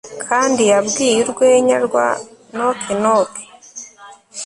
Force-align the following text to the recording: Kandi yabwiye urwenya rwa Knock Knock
Kandi 0.27 0.61
yabwiye 0.71 1.17
urwenya 1.23 1.77
rwa 1.85 2.07
Knock 2.51 2.79
Knock 2.99 3.31